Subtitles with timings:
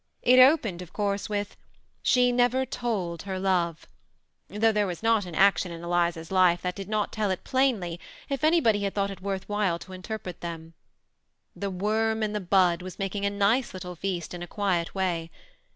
[0.23, 1.55] It opened, of course, with"
[2.11, 3.85] She never told her love,"
[4.49, 7.99] though there was not an action in Eliza's life that did not tell it plainly
[8.27, 10.73] if anybody had thought it worth while to interpret them.
[11.55, 15.29] ^'The worm in the bud" was making a nice little feast in a quiet way.